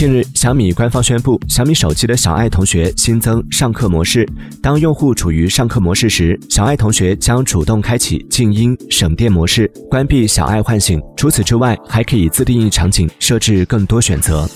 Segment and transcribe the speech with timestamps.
[0.00, 4.26] 近日小米官方宣布小米手机的小爱同学新增上课模式
[4.62, 10.98] 当用户处于上课模式时小爱同学将主动开启静音省电模式关闭小爱唤醒。
[11.18, 14.48] 除此之外还可以自定义场景设置更多选择。